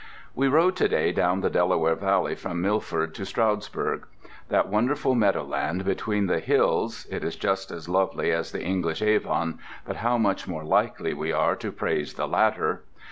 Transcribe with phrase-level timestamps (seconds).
[0.33, 4.07] We rode to day down the Delaware Valley from Milford to Stroudsburg.
[4.49, 9.59] That wonderful meadowland between the hills (it is just as lovely as the English Avon,
[9.85, 12.81] but how much more likely we are to praise the latter!)